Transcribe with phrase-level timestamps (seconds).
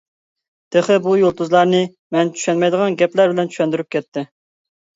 [0.75, 1.83] تېخى بۇ يۇلتۇزلارنى
[2.17, 4.29] مەن چۈشەنمەيدىغان گەپلەر بىلەن چۈشەندۈرۈپ كەتتى.